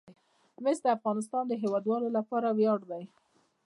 مس 0.63 0.77
د 0.83 0.87
افغانستان 0.97 1.43
د 1.47 1.53
هیوادوالو 1.61 2.07
لپاره 2.17 2.47
ویاړ 2.57 2.79
دی. 2.91 3.03